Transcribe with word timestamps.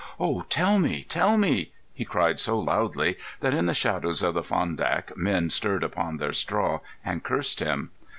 "Oh, 0.19 0.41
tell 0.49 0.79
me! 0.79 1.03
Tell 1.07 1.37
me!" 1.37 1.73
he 1.93 2.05
cried 2.05 2.39
so 2.39 2.57
loudly 2.57 3.17
that 3.41 3.53
in 3.53 3.67
the 3.67 3.75
shadows 3.75 4.23
of 4.23 4.33
the 4.33 4.41
Fondak 4.41 5.15
men 5.15 5.51
stirred 5.51 5.83
upon 5.83 6.17
their 6.17 6.33
straw 6.33 6.79
and 7.05 7.23
cursed 7.23 7.59
him. 7.59 7.91